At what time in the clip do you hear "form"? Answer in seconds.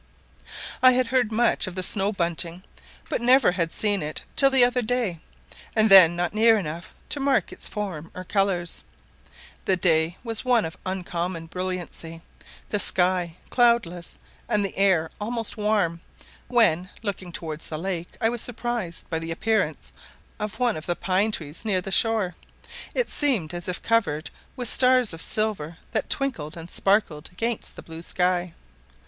7.67-8.09